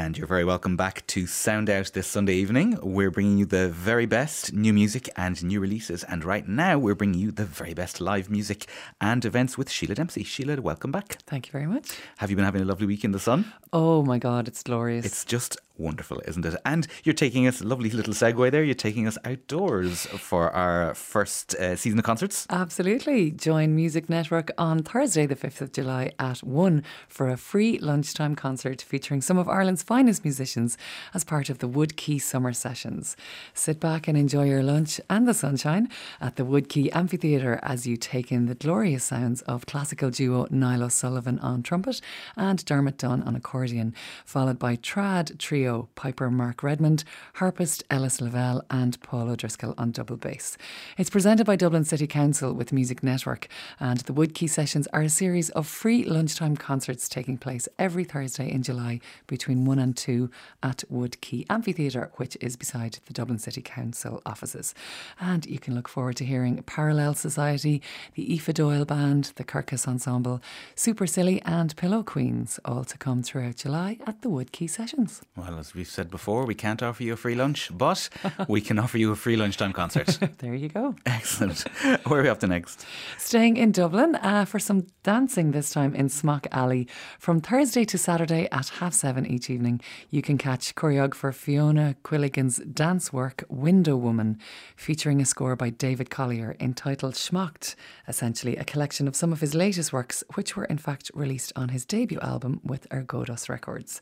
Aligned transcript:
And 0.00 0.16
you're 0.16 0.26
very 0.26 0.46
welcome 0.46 0.78
back 0.78 1.06
to 1.08 1.26
Sound 1.26 1.68
Out 1.68 1.92
this 1.92 2.06
Sunday 2.06 2.32
evening. 2.36 2.78
We're 2.82 3.10
bringing 3.10 3.36
you 3.36 3.44
the 3.44 3.68
very 3.68 4.06
best 4.06 4.50
new 4.50 4.72
music 4.72 5.10
and 5.14 5.44
new 5.44 5.60
releases. 5.60 6.04
And 6.04 6.24
right 6.24 6.48
now, 6.48 6.78
we're 6.78 6.94
bringing 6.94 7.20
you 7.20 7.30
the 7.30 7.44
very 7.44 7.74
best 7.74 8.00
live 8.00 8.30
music 8.30 8.66
and 8.98 9.22
events 9.26 9.58
with 9.58 9.68
Sheelagh 9.68 9.96
Dempsey. 9.96 10.24
Sheelagh, 10.24 10.60
welcome 10.60 10.90
back. 10.90 11.18
Thank 11.26 11.48
you 11.48 11.52
very 11.52 11.66
much. 11.66 11.98
Have 12.16 12.30
you 12.30 12.36
been 12.36 12.46
having 12.46 12.62
a 12.62 12.64
lovely 12.64 12.86
week 12.86 13.04
in 13.04 13.12
the 13.12 13.18
sun? 13.18 13.52
Oh 13.74 14.02
my 14.02 14.16
God, 14.18 14.48
it's 14.48 14.62
glorious. 14.62 15.04
It's 15.04 15.26
just 15.26 15.58
wonderful, 15.80 16.20
isn't 16.26 16.44
it? 16.44 16.54
And 16.64 16.86
you're 17.02 17.14
taking 17.14 17.46
us, 17.46 17.62
lovely 17.62 17.90
little 17.90 18.14
segue 18.14 18.50
there, 18.50 18.62
you're 18.62 18.74
taking 18.74 19.06
us 19.06 19.16
outdoors 19.24 20.06
for 20.06 20.50
our 20.50 20.94
first 20.94 21.54
uh, 21.54 21.74
season 21.74 21.98
of 21.98 22.04
concerts. 22.04 22.46
Absolutely. 22.50 23.30
Join 23.30 23.74
Music 23.74 24.08
Network 24.08 24.50
on 24.58 24.82
Thursday, 24.82 25.26
the 25.26 25.34
5th 25.34 25.60
of 25.60 25.72
July 25.72 26.12
at 26.18 26.38
1 26.38 26.82
for 27.08 27.28
a 27.28 27.36
free 27.36 27.78
lunchtime 27.78 28.36
concert 28.36 28.82
featuring 28.82 29.20
some 29.20 29.38
of 29.38 29.48
Ireland's 29.48 29.82
finest 29.82 30.24
musicians 30.24 30.76
as 31.14 31.24
part 31.24 31.48
of 31.48 31.58
the 31.58 31.68
Wood 31.68 31.96
Quay 31.96 32.18
Summer 32.18 32.52
Sessions. 32.52 33.16
Sit 33.54 33.80
back 33.80 34.06
and 34.06 34.18
enjoy 34.18 34.44
your 34.44 34.62
lunch 34.62 35.00
and 35.08 35.26
the 35.26 35.34
sunshine 35.34 35.88
at 36.20 36.36
the 36.36 36.44
Wood 36.44 36.68
Quay 36.68 36.90
Amphitheatre 36.90 37.58
as 37.62 37.86
you 37.86 37.96
take 37.96 38.30
in 38.30 38.46
the 38.46 38.54
glorious 38.54 39.04
sounds 39.04 39.42
of 39.42 39.66
classical 39.66 40.10
duo 40.10 40.46
Niall 40.50 40.84
O'Sullivan 40.84 41.38
on 41.38 41.62
trumpet 41.62 42.00
and 42.36 42.64
Dermot 42.64 42.98
Dunne 42.98 43.22
on 43.22 43.34
accordion, 43.34 43.94
followed 44.24 44.58
by 44.58 44.76
trad 44.76 45.38
trio 45.38 45.69
Piper 45.94 46.30
Mark 46.30 46.62
Redmond, 46.62 47.04
harpist 47.34 47.84
Ellis 47.90 48.20
Lavelle, 48.20 48.62
and 48.70 49.00
Paul 49.02 49.30
O'Driscoll 49.30 49.74
on 49.78 49.92
double 49.92 50.16
bass. 50.16 50.56
It's 50.98 51.10
presented 51.10 51.46
by 51.46 51.56
Dublin 51.56 51.84
City 51.84 52.06
Council 52.06 52.52
with 52.52 52.72
Music 52.72 53.02
Network, 53.02 53.46
and 53.78 54.00
the 54.00 54.12
Wood 54.12 54.34
Quay 54.34 54.48
sessions 54.48 54.86
are 54.92 55.02
a 55.02 55.08
series 55.08 55.50
of 55.50 55.66
free 55.66 56.04
lunchtime 56.04 56.56
concerts 56.56 57.08
taking 57.08 57.38
place 57.38 57.68
every 57.78 58.04
Thursday 58.04 58.50
in 58.50 58.62
July 58.62 59.00
between 59.26 59.64
1 59.64 59.78
and 59.78 59.96
2 59.96 60.30
at 60.62 60.84
Wood 60.88 61.20
Quay 61.20 61.46
Amphitheatre, 61.48 62.10
which 62.16 62.36
is 62.40 62.56
beside 62.56 62.98
the 63.06 63.12
Dublin 63.12 63.38
City 63.38 63.62
Council 63.62 64.20
offices. 64.26 64.74
And 65.20 65.46
you 65.46 65.58
can 65.58 65.74
look 65.74 65.88
forward 65.88 66.16
to 66.16 66.24
hearing 66.24 66.62
Parallel 66.64 67.14
Society, 67.14 67.80
the 68.14 68.34
Aoife 68.34 68.54
Doyle 68.54 68.84
Band, 68.84 69.32
the 69.36 69.44
Kirkos 69.44 69.86
Ensemble, 69.86 70.42
Super 70.74 71.06
Silly, 71.06 71.40
and 71.42 71.76
Pillow 71.76 72.02
Queens, 72.02 72.58
all 72.64 72.84
to 72.84 72.98
come 72.98 73.22
throughout 73.22 73.56
July 73.56 73.98
at 74.06 74.22
the 74.22 74.28
Wood 74.28 74.52
Quay 74.52 74.66
sessions. 74.66 75.22
Well, 75.50 75.58
as 75.58 75.74
we've 75.74 75.88
said 75.88 76.12
before, 76.12 76.46
we 76.46 76.54
can't 76.54 76.80
offer 76.80 77.02
you 77.02 77.14
a 77.14 77.16
free 77.16 77.34
lunch, 77.34 77.76
but 77.76 78.08
we 78.46 78.60
can 78.60 78.78
offer 78.78 78.98
you 78.98 79.10
a 79.10 79.16
free 79.16 79.34
lunchtime 79.34 79.72
concert. 79.72 80.16
there 80.38 80.54
you 80.54 80.68
go. 80.68 80.94
Excellent. 81.06 81.62
Where 82.06 82.20
are 82.20 82.22
we 82.22 82.28
up 82.28 82.38
to 82.40 82.46
next? 82.46 82.86
Staying 83.18 83.56
in 83.56 83.72
Dublin 83.72 84.14
uh, 84.14 84.44
for 84.44 84.60
some 84.60 84.86
dancing 85.02 85.50
this 85.50 85.70
time 85.70 85.92
in 85.96 86.08
Smock 86.08 86.46
Alley. 86.52 86.86
From 87.18 87.40
Thursday 87.40 87.84
to 87.86 87.98
Saturday 87.98 88.48
at 88.52 88.68
half 88.68 88.94
seven 88.94 89.26
each 89.26 89.50
evening, 89.50 89.80
you 90.08 90.22
can 90.22 90.38
catch 90.38 90.72
choreographer 90.76 91.34
Fiona 91.34 91.96
Quilligan's 92.04 92.58
dance 92.58 93.12
work 93.12 93.42
Window 93.48 93.96
Woman, 93.96 94.38
featuring 94.76 95.20
a 95.20 95.24
score 95.24 95.56
by 95.56 95.70
David 95.70 96.10
Collier 96.10 96.54
entitled 96.60 97.14
Schmocked, 97.14 97.74
essentially 98.06 98.56
a 98.56 98.62
collection 98.62 99.08
of 99.08 99.16
some 99.16 99.32
of 99.32 99.40
his 99.40 99.56
latest 99.56 99.92
works, 99.92 100.22
which 100.34 100.56
were 100.56 100.66
in 100.66 100.78
fact 100.78 101.10
released 101.12 101.52
on 101.56 101.70
his 101.70 101.84
debut 101.84 102.20
album 102.20 102.60
with 102.62 102.88
Ergodos 102.90 103.48
Records. 103.48 104.00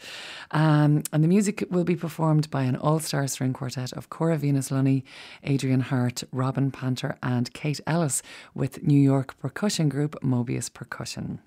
Um, 0.51 1.05
and 1.11 1.25
the 1.25 1.29
music 1.29 1.38
music 1.39 1.65
will 1.71 1.85
be 1.85 1.95
performed 1.95 2.51
by 2.51 2.65
an 2.65 2.75
all 2.75 2.99
star 2.99 3.25
string 3.29 3.53
quartet 3.53 3.93
of 3.93 4.11
Cora 4.11 4.37
Venus 4.37 4.73
Lunny, 4.73 5.05
Adrian 5.45 5.83
Hart, 5.83 6.25
Robin 6.33 6.73
Panter, 6.73 7.17
and 7.23 7.53
Kate 7.53 7.81
Ellis 7.87 8.23
with 8.57 8.83
New 8.83 9.01
York 9.01 9.39
percussion 9.39 9.89
group 9.89 10.17
Mobius 10.21 10.69
Percussion. 10.69 11.39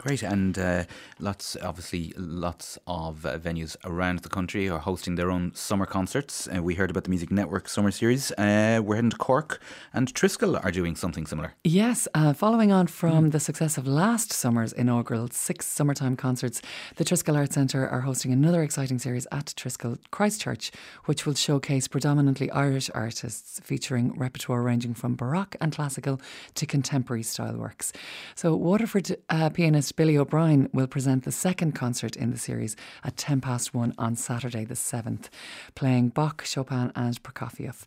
Great, 0.00 0.22
and 0.22 0.58
uh, 0.58 0.84
lots, 1.18 1.58
obviously, 1.62 2.14
lots 2.16 2.78
of 2.86 3.26
uh, 3.26 3.38
venues 3.38 3.76
around 3.84 4.20
the 4.20 4.30
country 4.30 4.66
are 4.66 4.78
hosting 4.78 5.16
their 5.16 5.30
own 5.30 5.54
summer 5.54 5.84
concerts. 5.84 6.48
Uh, 6.48 6.62
we 6.62 6.74
heard 6.74 6.88
about 6.88 7.04
the 7.04 7.10
Music 7.10 7.30
Network 7.30 7.68
Summer 7.68 7.90
Series. 7.90 8.32
Uh, 8.32 8.80
we're 8.82 8.94
heading 8.94 9.10
to 9.10 9.18
Cork, 9.18 9.60
and 9.92 10.08
Triskel 10.14 10.58
are 10.64 10.70
doing 10.70 10.96
something 10.96 11.26
similar. 11.26 11.52
Yes, 11.64 12.08
uh, 12.14 12.32
following 12.32 12.72
on 12.72 12.86
from 12.86 13.26
mm. 13.26 13.32
the 13.32 13.40
success 13.40 13.76
of 13.76 13.86
last 13.86 14.32
summer's 14.32 14.72
inaugural 14.72 15.28
six 15.32 15.66
summertime 15.66 16.16
concerts, 16.16 16.62
the 16.96 17.04
Triskel 17.04 17.36
Arts 17.36 17.54
Centre 17.54 17.86
are 17.86 18.00
hosting 18.00 18.32
another 18.32 18.62
exciting 18.62 18.98
series 18.98 19.26
at 19.30 19.52
Triskel 19.54 19.98
Christchurch, 20.10 20.70
which 21.04 21.26
will 21.26 21.34
showcase 21.34 21.88
predominantly 21.88 22.50
Irish 22.52 22.88
artists, 22.94 23.60
featuring 23.62 24.16
repertoire 24.16 24.62
ranging 24.62 24.94
from 24.94 25.14
Baroque 25.14 25.56
and 25.60 25.74
classical 25.74 26.22
to 26.54 26.64
contemporary 26.64 27.22
style 27.22 27.58
works. 27.58 27.92
So, 28.34 28.56
Waterford 28.56 29.14
uh, 29.28 29.50
Billy 29.92 30.16
O'Brien 30.16 30.68
will 30.72 30.86
present 30.86 31.24
the 31.24 31.32
second 31.32 31.72
concert 31.72 32.16
in 32.16 32.30
the 32.30 32.38
series 32.38 32.76
at 33.04 33.16
10 33.16 33.40
past 33.40 33.74
1 33.74 33.94
on 33.98 34.16
Saturday, 34.16 34.64
the 34.64 34.74
7th, 34.74 35.28
playing 35.74 36.08
Bach, 36.10 36.44
Chopin, 36.44 36.92
and 36.94 37.22
Prokofiev. 37.22 37.84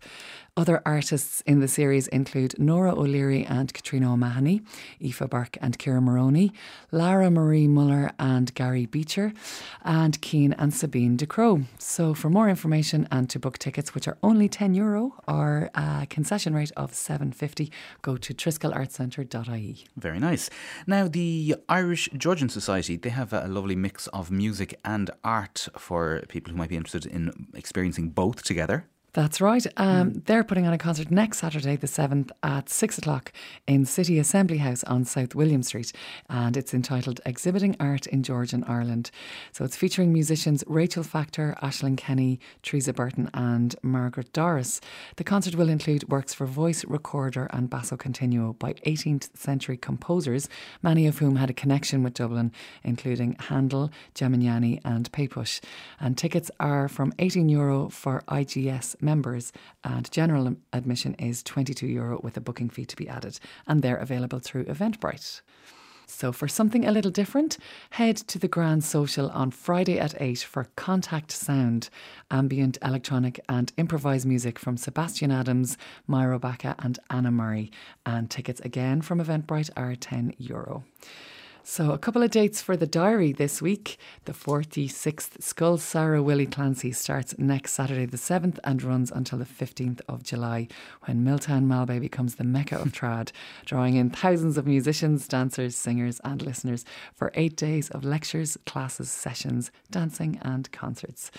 Other 0.56 0.82
artists 0.86 1.42
in 1.48 1.62
the 1.62 1.68
series 1.68 2.08
include 2.10 2.60
Nora 2.60 2.94
O'Leary 2.94 3.44
and 3.46 3.74
Katrina 3.74 4.14
O'Mahony, 4.14 4.62
Aoife 5.02 5.30
Burke 5.30 5.58
and 5.62 5.80
Kira 5.80 6.02
Maroney, 6.02 6.52
Lara 6.92 7.32
Marie 7.32 7.68
Muller 7.68 8.12
and 8.20 8.54
Gary 8.54 8.86
Beecher, 8.86 9.34
and 9.84 10.22
Keen 10.22 10.54
and 10.54 10.74
Sabine 10.74 11.18
de 11.18 11.26
DeCrow. 11.26 11.66
So, 11.80 12.14
for 12.14 12.30
more 12.30 12.50
information 12.50 13.08
and 13.12 13.30
to 13.32 13.40
book 13.40 13.58
tickets, 13.58 13.96
which 13.96 14.08
are 14.08 14.18
only 14.22 14.48
€10 14.48 14.76
Euro 14.76 15.16
or 15.28 15.70
a 15.76 15.80
uh, 15.80 16.06
concession 16.06 16.54
rate 16.54 16.72
of 16.78 16.94
seven 16.94 17.32
fifty, 17.32 17.72
go 18.02 18.18
to 18.18 18.34
triskelartcentre.ie. 18.34 19.86
Very 19.98 20.20
nice. 20.20 20.50
Now, 20.86 21.08
the 21.08 21.56
Irish 21.70 21.93
Georgian 21.96 22.50
Society, 22.50 22.98
they 22.98 23.10
have 23.10 23.34
a 23.34 23.48
lovely 23.48 23.76
mix 23.76 24.08
of 24.08 24.32
music 24.32 24.80
and 24.84 25.10
art 25.24 25.68
for 25.78 26.24
people 26.28 26.52
who 26.52 26.58
might 26.58 26.70
be 26.70 26.76
interested 26.76 27.06
in 27.06 27.48
experiencing 27.54 28.10
both 28.10 28.44
together. 28.44 28.86
That's 29.14 29.40
right. 29.40 29.64
Um, 29.78 30.12
mm. 30.12 30.26
They're 30.26 30.44
putting 30.44 30.66
on 30.66 30.74
a 30.74 30.78
concert 30.80 31.12
next 31.12 31.38
Saturday, 31.38 31.76
the 31.76 31.86
7th, 31.86 32.32
at 32.42 32.68
6 32.68 32.98
o'clock 32.98 33.32
in 33.68 33.86
City 33.86 34.18
Assembly 34.18 34.58
House 34.58 34.84
on 34.86 35.06
South 35.06 35.36
William 35.36 35.62
Street. 35.62 35.94
And 36.32 36.58
it's 36.58 36.74
entitled 36.74 37.22
Exhibiting 37.24 37.76
Art 37.80 38.08
in 38.08 38.24
Georgian 38.24 38.64
Ireland. 38.64 39.12
So 39.52 39.64
it's 39.66 39.76
featuring 39.76 40.12
musicians 40.12 40.64
Rachel 40.66 41.04
Factor, 41.04 41.56
Ashlyn 41.62 41.96
Kenny, 41.96 42.40
Teresa 42.64 42.92
Burton, 42.92 43.30
and 43.36 43.76
Margaret 43.84 44.34
Doris. 44.34 44.82
The 45.18 45.24
concert 45.24 45.54
will 45.54 45.70
include 45.70 46.10
works 46.10 46.34
for 46.34 46.48
voice, 46.48 46.84
recorder, 46.84 47.48
and 47.52 47.70
basso 47.70 47.96
continuo 47.96 48.54
by 48.54 48.74
18th 48.88 49.38
century 49.38 49.78
composers, 49.78 50.50
many 50.82 51.06
of 51.06 51.20
whom 51.20 51.36
had 51.36 51.52
a 51.52 51.54
connection 51.54 52.02
with 52.02 52.16
Dublin, 52.16 52.52
including 52.84 53.36
Handel, 53.38 53.92
Geminiani, 54.16 54.82
and 54.84 55.12
Pepusch. 55.12 55.62
And 56.00 56.18
tickets 56.18 56.50
are 56.60 56.88
from 56.88 57.14
18 57.20 57.48
euro 57.48 57.90
for 57.90 58.24
IGS 58.28 59.03
members, 59.04 59.52
and 59.84 60.10
general 60.12 60.56
admission 60.72 61.14
is 61.16 61.44
€22 61.44 61.88
Euro 61.94 62.20
with 62.24 62.38
a 62.38 62.42
booking 62.42 62.70
fee 62.70 62.86
to 62.86 62.96
be 62.96 63.10
added, 63.10 63.40
and 63.68 63.82
they're 63.82 63.98
available 63.98 64.40
through 64.40 64.66
Eventbrite. 64.66 65.42
So, 66.06 66.32
for 66.32 66.50
something 66.50 66.86
a 66.86 66.92
little 66.92 67.12
different, 67.12 67.58
head 67.92 68.18
to 68.18 68.38
the 68.38 68.50
Grand 68.50 68.84
Social 68.84 69.30
on 69.30 69.52
Friday 69.52 69.98
at 70.00 70.22
8 70.22 70.40
for 70.40 70.68
Contact 70.76 71.32
Sound, 71.32 71.90
ambient, 72.30 72.78
electronic, 72.84 73.40
and 73.48 73.72
improvised 73.78 74.28
music 74.28 74.60
from 74.60 74.76
Sebastian 74.78 75.32
Adams, 75.32 75.78
Myro 76.08 76.40
Baca, 76.40 76.76
and 76.80 77.00
Anna 77.10 77.32
Murray. 77.32 77.72
And 78.06 78.30
tickets 78.30 78.60
again 78.62 79.02
from 79.02 79.20
Eventbrite 79.20 79.70
are 79.78 79.96
€10. 79.96 80.36
Euro. 80.38 80.84
So, 81.66 81.92
a 81.92 81.98
couple 81.98 82.22
of 82.22 82.30
dates 82.30 82.62
for 82.62 82.76
the 82.76 82.86
diary 82.86 83.32
this 83.32 83.62
week. 83.62 83.98
The 84.26 84.34
46th 84.34 85.38
Scoil 85.40 85.78
Samhraidh 85.78 86.22
Willie 86.22 86.46
Clancy 86.46 86.92
starts 86.92 87.38
next 87.38 87.72
Saturday, 87.72 88.06
the 88.06 88.18
7th, 88.18 88.60
and 88.66 88.84
runs 88.84 89.10
until 89.10 89.40
the 89.40 89.46
15th 89.46 90.02
of 90.10 90.24
July, 90.24 90.68
when 91.06 91.24
Miltown 91.24 91.64
Malbay 91.64 92.02
becomes 92.02 92.36
the 92.36 92.44
mecca 92.44 92.78
of 92.78 92.88
trad, 92.92 93.32
drawing 93.64 93.96
in 93.96 94.10
thousands 94.10 94.58
of 94.58 94.68
musicians, 94.68 95.26
dancers, 95.26 95.74
singers, 95.78 96.20
and 96.26 96.42
listeners 96.42 96.84
for 97.14 97.32
eight 97.34 97.56
days 97.56 97.90
of 97.92 98.04
lectures, 98.04 98.58
classes, 98.66 99.10
sessions, 99.10 99.72
dancing, 99.90 100.40
and 100.42 100.70
concerts. 100.74 101.32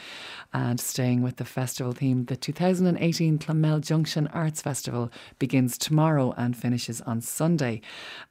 And 0.55 0.81
staying 0.81 1.21
with 1.21 1.37
the 1.37 1.45
festival 1.45 1.93
theme, 1.93 2.25
the 2.25 2.37
2018 2.37 3.41
Clonmel 3.41 3.81
Junction 3.81 4.29
Arts 4.29 4.63
Festival 4.63 5.13
begins 5.39 5.77
tomorrow 5.77 6.33
and 6.39 6.57
finishes 6.57 7.03
on 7.03 7.21
Sunday. 7.21 7.83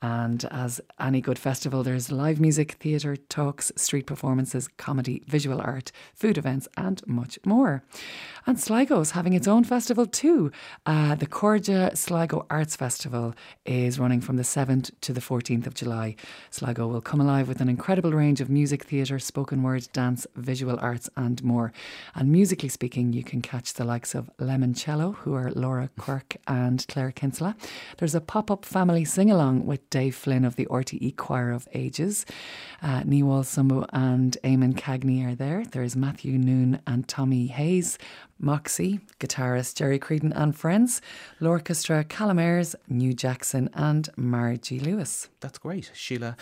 And 0.01 0.44
as 0.45 0.81
any 1.00 1.21
good 1.21 1.38
festival, 1.38 1.82
there's 1.83 2.12
live 2.12 2.39
music, 2.39 2.74
theatre, 2.74 3.15
talks, 3.15 3.71
street 3.75 4.07
performances, 4.07 4.68
comedy, 4.77 5.21
visual 5.27 5.62
art, 5.62 5.91
food 6.15 6.38
events, 6.38 6.68
and 6.77 7.06
much 7.06 7.38
more. 7.45 7.83
And 8.45 8.59
Sligo 8.59 9.00
is 9.00 9.12
having 9.12 9.33
its 9.33 9.47
own 9.47 9.63
festival 9.63 10.06
too. 10.06 10.51
Uh, 10.85 11.15
the 11.15 11.25
Cairde 11.25 11.97
Sligo 11.97 12.45
Arts 12.50 12.75
Festival 12.75 13.33
is 13.65 14.00
running 14.00 14.19
from 14.19 14.35
the 14.35 14.44
7th 14.44 14.91
to 15.01 15.13
the 15.13 15.21
14th 15.21 15.65
of 15.65 15.74
July. 15.74 16.15
Sligo 16.50 16.88
will 16.88 17.01
come 17.01 17.21
alive 17.21 17.47
with 17.47 17.62
an 17.62 17.69
incredible 17.69 18.12
range 18.12 18.41
of 18.41 18.50
music, 18.50 18.83
theatre, 18.83 19.19
spoken 19.19 19.63
word, 19.63 19.88
dance, 19.94 20.27
visual 20.35 20.77
arts, 20.81 21.09
and 21.15 21.41
more. 21.44 21.71
And 22.15 22.31
musically 22.31 22.69
speaking, 22.69 23.13
you 23.13 23.24
can 23.24 23.41
catch 23.41 23.74
the 23.74 23.85
likes 23.85 24.13
of 24.13 24.30
Lemoncello, 24.39 25.15
who 25.18 25.33
are 25.35 25.51
Laura 25.51 25.89
Quirke 25.97 26.38
and 26.47 26.85
Claire 26.88 27.12
Kinsella. 27.12 27.56
There's 27.97 28.15
a 28.15 28.21
pop 28.21 28.51
up 28.51 28.65
family 28.65 29.06
sing 29.06 29.31
along 29.31 29.65
with 29.65 29.89
Dave 29.89 30.15
Flynn 30.15 30.44
of 30.44 30.56
the 30.57 30.65
RTE 30.65 31.15
Choir 31.15 31.51
of 31.51 31.68
ages. 31.73 32.25
Uh, 32.81 33.01
Niwel 33.01 33.43
Tsumbu 33.43 33.85
and 33.93 34.37
Eamon 34.43 34.73
Cagney 34.73 35.25
are 35.25 35.35
there. 35.35 35.63
There's 35.65 35.95
Matthew 35.95 36.37
Noone 36.37 36.79
and 36.85 37.07
Tommy 37.07 37.47
Hayes, 37.47 37.97
Moxie, 38.44 39.00
guitarist 39.19 39.75
Jerry 39.75 39.98
Creedon 39.98 40.34
and 40.36 40.54
friends, 40.54 41.01
Lorchestra, 41.40 42.04
Callum 42.04 42.34
New 42.90 43.13
Jackson, 43.13 43.69
and 43.74 44.10
Margie 44.18 44.81
Lewis. 44.81 45.30
That's 45.40 45.57
great, 45.57 45.92
Sheelagh. 45.95 46.36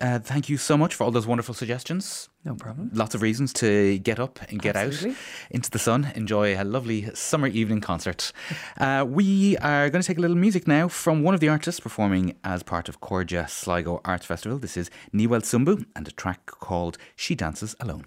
Uh, 0.00 0.20
thank 0.20 0.48
you 0.48 0.56
so 0.56 0.76
much 0.76 0.94
for 0.94 1.02
all 1.02 1.10
those 1.10 1.26
wonderful 1.26 1.54
suggestions. 1.54 2.28
No 2.44 2.54
problem. 2.54 2.90
Lots 2.94 3.16
of 3.16 3.22
reasons 3.22 3.52
to 3.54 3.98
get 3.98 4.20
up 4.20 4.38
and 4.48 4.62
get 4.62 4.76
Absolutely. 4.76 5.10
out 5.10 5.16
into 5.50 5.70
the 5.70 5.80
sun, 5.80 6.12
enjoy 6.14 6.56
a 6.56 6.62
lovely 6.62 7.12
summer 7.14 7.48
evening 7.48 7.80
concert. 7.80 8.32
Uh, 8.78 9.04
we 9.04 9.56
are 9.58 9.90
going 9.90 10.00
to 10.00 10.06
take 10.06 10.18
a 10.18 10.20
little 10.20 10.36
music 10.36 10.68
now 10.68 10.86
from 10.86 11.22
one 11.22 11.34
of 11.34 11.40
the 11.40 11.48
artists 11.48 11.80
performing 11.80 12.36
as 12.44 12.62
part 12.62 12.88
of 12.88 13.00
Cairde 13.00 13.48
Sligo 13.48 14.00
Arts 14.04 14.24
Festival. 14.24 14.56
This 14.58 14.76
is 14.76 14.88
Niwel 15.12 15.42
Tsumbu 15.42 15.84
and 15.96 16.06
a 16.06 16.12
track 16.12 16.46
called 16.46 16.96
She 17.16 17.34
Dances 17.34 17.74
Alone. 17.80 18.04